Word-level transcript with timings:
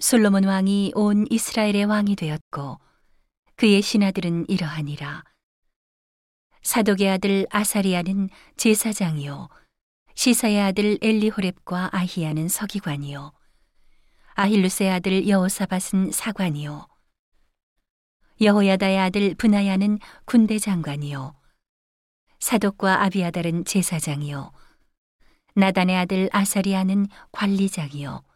솔로몬 0.00 0.44
왕이 0.44 0.92
온 0.94 1.26
이스라엘의 1.28 1.84
왕이 1.86 2.14
되었고 2.14 2.78
그의 3.56 3.82
신하들은 3.82 4.46
이러하니라. 4.48 5.24
사독의 6.62 7.10
아들 7.10 7.46
아사리아는 7.50 8.30
제사장이요 8.56 9.48
시사의 10.14 10.60
아들 10.60 10.98
엘리호렙과 11.02 11.90
아히야는 11.92 12.46
서기관이요 12.46 13.32
아힐루스의 14.34 14.90
아들 14.90 15.28
여호사밧은 15.28 16.12
사관이요 16.12 16.86
여호야다의 18.40 18.98
아들 19.00 19.34
분하야는 19.34 19.98
군대 20.26 20.60
장관이요 20.60 21.34
사독과 22.38 23.02
아비아달은 23.02 23.64
제사장이요 23.64 24.52
나단의 25.56 25.96
아들 25.96 26.28
아사리아는 26.32 27.08
관리장이요 27.32 28.27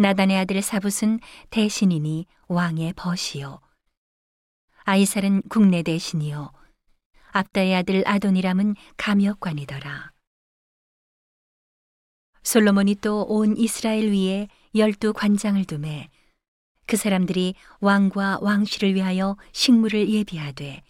나단의 0.00 0.38
아들 0.38 0.62
사붓은 0.62 1.20
대신이니 1.50 2.24
왕의 2.48 2.94
벗이요. 2.94 3.60
아이살은 4.84 5.42
국내 5.50 5.82
대신이요. 5.82 6.52
압다의 7.32 7.74
아들 7.74 8.02
아도니람은 8.08 8.76
감역관이더라. 8.96 10.12
솔로몬이 12.42 12.94
또 12.94 13.24
온 13.28 13.58
이스라엘 13.58 14.10
위에 14.10 14.48
열두 14.74 15.12
관장을 15.12 15.66
두매 15.66 16.08
그 16.86 16.96
사람들이 16.96 17.54
왕과 17.80 18.38
왕실을 18.40 18.94
위하여 18.94 19.36
식물을 19.52 20.08
예비하되 20.08 20.82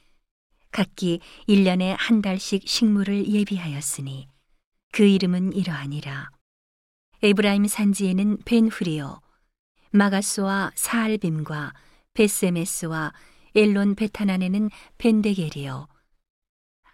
각기 0.70 1.18
일년에 1.48 1.96
한 1.98 2.22
달씩 2.22 2.68
식물을 2.68 3.26
예비하였으니 3.26 4.28
그 4.92 5.02
이름은 5.02 5.52
이러하니라. 5.54 6.30
에브라임 7.22 7.66
산지에는 7.66 8.38
벤훌이요, 8.46 9.20
마가스와 9.92 10.72
사알빔과 10.74 11.74
벧세메스와 12.14 13.12
엘론벧하난에는 13.54 14.70
벤데겔이요, 14.96 15.86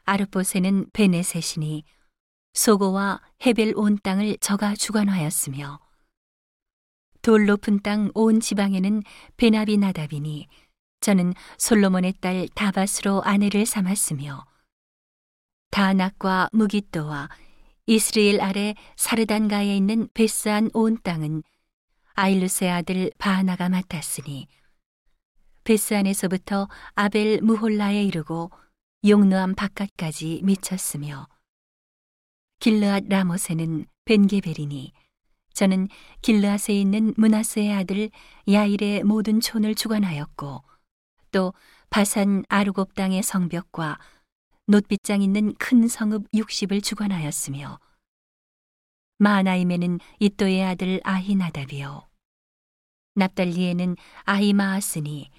아룹봇에는 0.04 0.90
벤헤셋이니 0.92 1.84
소고와 2.54 3.20
헤벨 3.44 3.74
온 3.76 3.98
땅을 4.02 4.38
저가 4.40 4.74
주관하였으며 4.74 5.78
돌 7.22 7.46
높은 7.46 7.80
땅 7.82 8.10
온 8.14 8.40
지방에는 8.40 9.02
베나비 9.36 9.76
나답이니 9.76 10.48
저는 11.00 11.34
솔로몬의 11.58 12.14
딸 12.20 12.48
다바스로 12.54 13.22
아내를 13.22 13.66
삼았으며 13.66 14.44
다낙과 15.70 16.48
무기또와 16.52 17.28
이스라엘 17.88 18.40
아래 18.40 18.74
사르단가에 18.96 19.76
있는 19.76 20.08
베스안 20.12 20.70
온 20.74 20.98
땅은 21.02 21.44
아일루스의 22.14 22.70
아들 22.70 23.12
바하나가 23.16 23.68
맡았으니 23.68 24.48
베스안에서부터 25.62 26.68
아벨 26.94 27.40
무홀라에 27.42 28.02
이르고 28.02 28.50
용르암 29.06 29.54
바깥까지 29.54 30.40
미쳤으며 30.42 31.28
길르앗 32.58 33.04
라모세는 33.08 33.86
벤게베리니 34.04 34.92
저는 35.52 35.86
길르앗에 36.22 36.74
있는 36.74 37.14
문하스의 37.16 37.72
아들 37.72 38.10
야일의 38.50 39.04
모든 39.04 39.40
촌을 39.40 39.76
주관하였고 39.76 40.64
또 41.30 41.54
바산 41.90 42.44
아르곱 42.48 42.94
땅의 42.94 43.22
성벽과 43.22 43.98
놋빗장 44.68 45.22
있는 45.22 45.54
큰 45.54 45.86
성읍 45.86 46.30
60을 46.32 46.82
주관하였으며 46.82 47.78
마하나임에는 49.18 50.00
이또의 50.18 50.64
아들 50.64 51.00
아히나답이요. 51.04 52.08
납달리에는 53.14 53.96
아히마아스니 54.24 55.30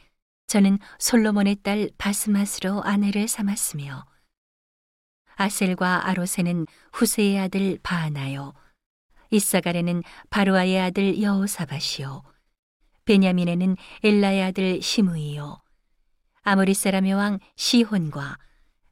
저는 0.47 0.79
솔로몬의 0.97 1.57
딸 1.57 1.89
바스마스로 1.97 2.81
아내를 2.83 3.27
삼았으며 3.27 4.05
아셀과 5.35 6.07
아로세는 6.07 6.65
후세의 6.93 7.37
아들 7.37 7.79
바하나요. 7.83 8.53
이사갈에는 9.29 10.03
바로아의 10.29 10.79
아들 10.79 11.21
여호사바시요. 11.21 12.23
베냐민에는 13.03 13.75
엘라의 14.03 14.43
아들 14.43 14.81
시므이요. 14.81 15.61
아모리 16.43 16.73
사람의 16.73 17.13
왕 17.13 17.39
시혼과 17.57 18.37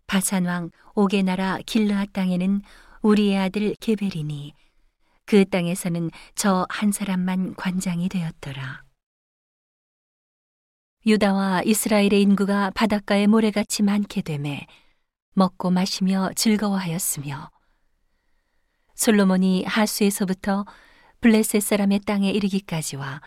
바산 0.07 0.45
왕 0.45 0.71
오게 0.93 1.23
나라 1.23 1.59
길르앗 1.65 2.13
땅에는 2.13 2.61
우리의 3.01 3.37
아들 3.37 3.75
게베리니 3.79 4.53
그 5.25 5.45
땅에서는 5.45 6.11
저 6.35 6.65
한 6.69 6.91
사람만 6.91 7.55
관장이 7.55 8.09
되었더라. 8.09 8.83
유다와 11.05 11.63
이스라엘의 11.63 12.21
인구가 12.21 12.71
바닷가에 12.71 13.27
모래같이 13.27 13.83
많게 13.83 14.21
되매 14.21 14.65
먹고 15.33 15.69
마시며 15.69 16.31
즐거워하였으며 16.35 17.51
솔로몬이 18.95 19.65
하수에서부터 19.65 20.65
블레셋 21.21 21.61
사람의 21.61 21.99
땅에 22.05 22.31
이르기까지와 22.31 23.21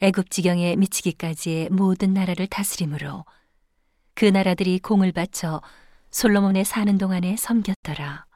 애굽 0.00 0.30
지경에 0.30 0.76
미치기까지의 0.76 1.70
모든 1.70 2.14
나라를 2.14 2.46
다스림으로 2.46 3.24
그 4.14 4.24
나라들이 4.24 4.78
공을 4.78 5.12
바쳐 5.12 5.60
솔로몬의 6.10 6.64
사는 6.64 6.98
동안에 6.98 7.36
섬겼더라. 7.36 8.26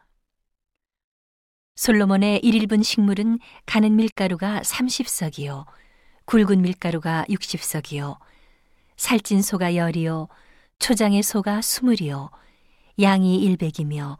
솔로몬의 1.74 2.38
일일분 2.44 2.84
식물은 2.84 3.40
가는 3.66 3.96
밀가루가 3.96 4.60
30석이요, 4.60 5.66
굵은 6.24 6.62
밀가루가 6.62 7.24
60석이요, 7.28 8.18
살찐 8.96 9.42
소가 9.42 9.74
열이요, 9.74 10.28
초장의 10.78 11.24
소가 11.24 11.60
스물이요, 11.60 12.30
양이 13.00 13.38
일백이며 13.42 14.18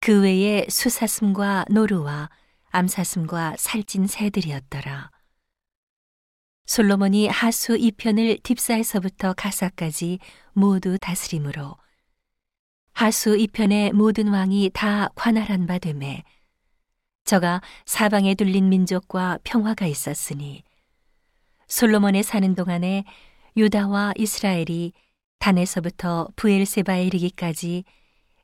그 0.00 0.22
외에 0.22 0.66
수사슴과 0.68 1.66
노루와 1.70 2.28
암사슴과 2.70 3.54
살찐 3.56 4.08
새들이었더라. 4.08 5.12
솔로몬이 6.66 7.28
하수 7.28 7.76
이편을 7.76 8.38
딥사에서부터 8.42 9.34
가사까지 9.34 10.18
모두 10.54 10.98
다스림으로 10.98 11.76
하수 12.94 13.36
이편의 13.36 13.92
모든 13.92 14.28
왕이 14.28 14.70
다 14.72 15.08
관할한 15.14 15.66
바 15.66 15.78
되매 15.78 16.22
저가 17.24 17.60
사방에 17.84 18.34
둘린 18.34 18.68
민족과 18.68 19.38
평화가 19.44 19.86
있었으니 19.86 20.62
솔로몬의 21.66 22.22
사는 22.22 22.54
동안에 22.54 23.04
유다와 23.56 24.14
이스라엘이 24.16 24.92
단에서부터 25.38 26.28
부엘세바에 26.36 27.04
이르기까지 27.06 27.84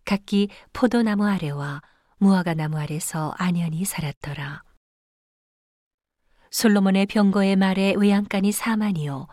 각기 0.05 0.49
포도나무 0.73 1.27
아래와 1.27 1.83
무화과 2.19 2.55
나무 2.55 2.79
아래서 2.79 3.33
안연히 3.39 3.85
살았더라. 3.85 4.63
솔로몬의 6.51 7.07
병거의 7.07 7.57
말에 7.57 7.95
외양간이 7.97 8.51
4만이요 8.51 9.29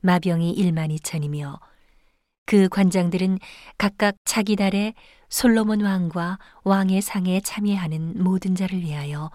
마병이 0.00 0.56
1만 0.56 0.96
2천이며 0.98 1.60
그 2.46 2.68
관장들은 2.68 3.38
각각 3.78 4.16
자기 4.24 4.56
달에 4.56 4.94
솔로몬 5.28 5.80
왕과 5.80 6.38
왕의 6.64 7.00
상에 7.02 7.40
참여하는 7.40 8.22
모든 8.22 8.54
자를 8.54 8.80
위하여 8.80 9.30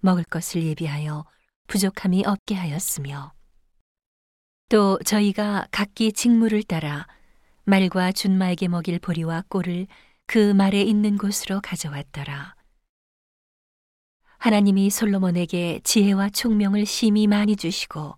먹을 0.00 0.24
것을 0.24 0.62
예비하여 0.62 1.24
부족함이 1.66 2.24
없게 2.26 2.54
하였으며 2.54 3.32
또 4.68 4.98
저희가 5.04 5.66
각기 5.72 6.12
직무를 6.12 6.62
따라 6.62 7.06
말과 7.64 8.12
준마에게 8.12 8.68
먹일 8.68 8.98
보리와 8.98 9.44
꼴을 9.48 9.86
그 10.26 10.52
말에 10.52 10.82
있는 10.82 11.18
곳으로 11.18 11.60
가져왔더라. 11.60 12.54
하나님이 14.38 14.90
솔로몬에게 14.90 15.80
지혜와 15.84 16.30
총명을 16.30 16.86
심히 16.86 17.26
많이 17.26 17.56
주시고 17.56 18.14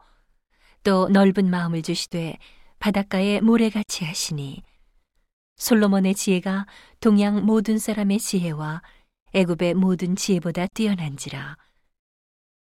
또 0.84 1.08
넓은 1.08 1.50
마음을 1.50 1.82
주시되 1.82 2.36
바닷가에 2.82 3.40
모래같이 3.40 4.04
하시니 4.04 4.60
솔로몬의 5.54 6.16
지혜가 6.16 6.66
동양 6.98 7.46
모든 7.46 7.78
사람의 7.78 8.18
지혜와 8.18 8.82
애굽의 9.34 9.74
모든 9.74 10.16
지혜보다 10.16 10.66
뛰어난지라 10.66 11.56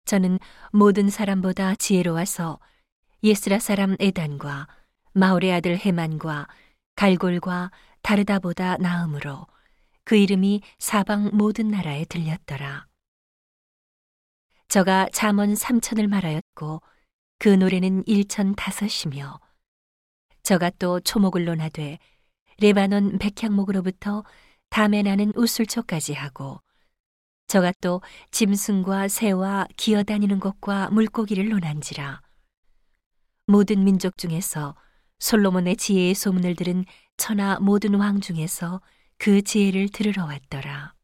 저는 0.06 0.38
모든 0.72 1.10
사람보다 1.10 1.74
지혜로워서 1.74 2.60
예스라 3.24 3.58
사람 3.58 3.96
에단과 4.00 4.68
마올의 5.14 5.54
아들 5.54 5.76
헤만과 5.80 6.48
갈골과 6.96 7.72
다르다보다 8.04 8.78
나음으로 8.78 9.48
그 10.04 10.16
이름이 10.16 10.62
사방 10.78 11.32
모든 11.34 11.70
나라에 11.70 12.06
들렸더라. 12.06 12.86
저가 14.68 15.10
잠언 15.14 15.56
삼천을 15.56 16.08
말하였고 16.08 16.82
그 17.40 17.50
노래는 17.50 18.04
일천 18.06 18.56
다섯이며 18.56 19.40
저가 20.44 20.72
또 20.80 21.00
초목을 21.00 21.46
논하되 21.46 22.00
레바논 22.60 23.18
백향목으로부터 23.20 24.24
담에 24.70 25.02
나는 25.04 25.32
우술초까지 25.36 26.14
하고 26.14 26.62
저가 27.48 27.74
또 27.82 28.02
짐승과 28.32 29.08
새와 29.08 29.68
기어다니는 29.78 30.40
것과 30.40 30.90
물고기를 30.92 31.50
논한지라 31.50 32.22
모든 33.48 33.84
민족 33.84 34.18
중에서 34.18 34.76
솔로몬의 35.20 35.76
지혜의 35.78 36.16
소문을 36.16 36.56
들은 36.56 36.86
천하 37.18 37.60
모든 37.60 37.94
왕 37.96 38.22
중에서 38.22 38.82
그 39.18 39.44
지혜를 39.44 39.90
들으러 39.90 40.26
왔더라. 40.26 40.96